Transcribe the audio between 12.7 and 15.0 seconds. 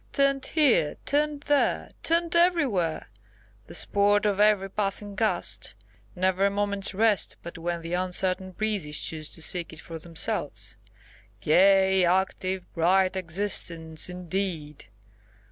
bright existence, indeed!